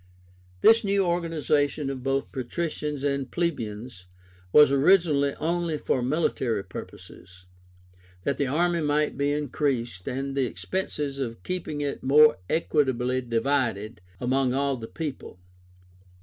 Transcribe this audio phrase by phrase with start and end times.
[0.61, 4.07] This new organization of both patricians and plebeians
[4.51, 7.45] was originally only for military purposes,
[8.23, 14.01] that the army might be increased, and the expenses of keeping it more equitably divided
[14.19, 15.37] among all the people.